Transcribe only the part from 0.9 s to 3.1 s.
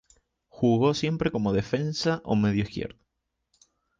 siempre como Defensa o medio izquierdo.